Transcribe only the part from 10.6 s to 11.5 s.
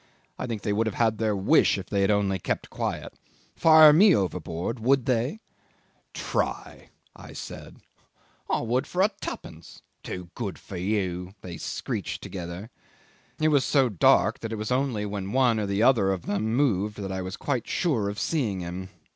you,'